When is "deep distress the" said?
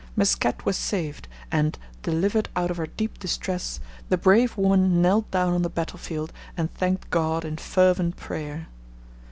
2.87-4.17